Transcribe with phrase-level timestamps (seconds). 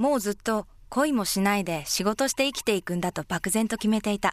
[0.00, 4.32] もうずっと恋もしないで仕事して生きていくんだと漠然と決めていた。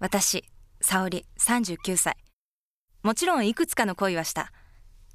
[0.00, 0.44] 私、
[0.80, 2.16] 沙織、39歳。
[3.04, 4.50] もちろんいくつかの恋はした。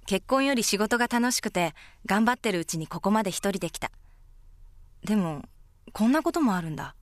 [0.05, 1.73] 結婚より仕事が楽しくて、
[2.05, 3.91] 頑張ってるうちにここまで一人で来た。
[5.03, 5.43] でも、
[5.91, 6.95] こんなこともあるんだ。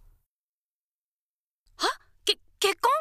[1.76, 1.88] は？
[2.26, 2.92] け、結婚？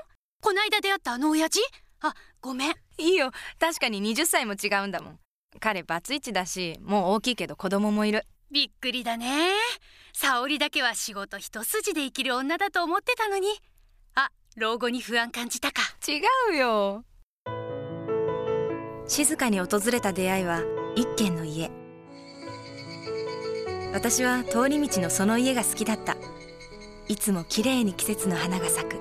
[0.42, 1.62] こないだ出会ったあの親父？
[2.02, 2.74] あ、ごめん。
[2.98, 3.30] いいよ。
[3.58, 5.18] 確かに20歳も違うんだもん。
[5.58, 8.26] 彼バツイチだし、もう大きいけど子供もいる。
[8.50, 9.52] びっくりだね。
[10.12, 13.48] 沙織だけは仕事一筋で生きる女だと思ってたのに。
[14.14, 15.82] あ、老後に不安感じたか。
[16.07, 16.21] 違
[16.54, 17.04] うよ。
[19.08, 20.62] 静かに訪れた出会いは
[20.94, 21.71] 一軒の家。
[23.93, 26.16] 私は通り道のその家が好きだった。
[27.08, 28.96] いつも綺麗に季節の花が咲く。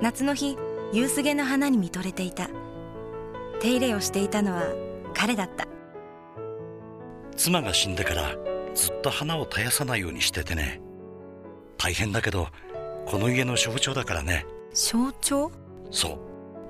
[0.00, 0.56] 夏の日、
[0.92, 2.48] 夕すげの花に見とれていた。
[3.60, 4.62] 手入れをしていたのは
[5.14, 5.66] 彼だった。
[7.40, 8.36] 妻が死んでから
[8.74, 10.78] ずっと花を絶やさないようにしててね。
[11.78, 12.48] 大変だけど、
[13.06, 14.44] この家の象徴だからね。
[14.74, 15.50] 象徴？
[15.90, 16.10] そう。
[16.10, 16.20] 好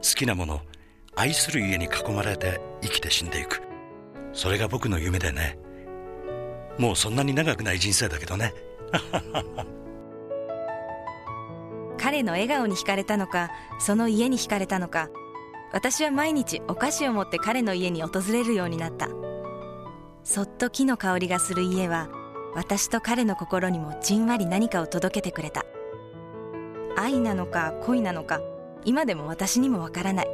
[0.00, 0.60] きなもの、
[1.16, 3.60] 愛する家に囲まれて生きて死んでいく。
[4.32, 5.58] それが僕の夢でね。
[6.78, 8.54] もうそんなに長くない人生だけどね。
[11.98, 15.08] 彼の笑顔に惹かれたのか、その家に惹かれたのか、
[15.72, 19.08] 私は毎日お菓子を持って彼の家に訪れるようになった。
[20.22, 22.08] そっと木の香りがする家は、
[22.54, 25.64] 私と彼の心にもじんわり何かを届けてくれた。
[26.96, 28.40] 愛なのか恋なのか、
[28.84, 30.28] 今でも私にもわからない。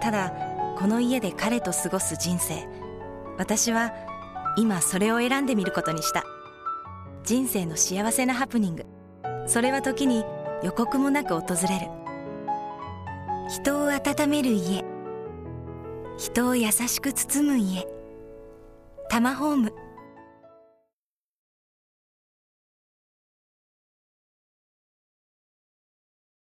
[0.00, 0.32] ただ、
[0.78, 2.66] この家で彼と過ごす人生。
[3.38, 3.92] 私は
[4.56, 6.24] 今それを選んでみることにした。
[7.24, 8.86] 人生の幸せなハプニング。
[9.46, 10.24] それは時に
[10.62, 11.86] 予告もなく訪れる。
[13.48, 14.84] 人を温める家。
[16.18, 17.86] 人を優しく包む家。
[19.12, 19.91] タマホーム。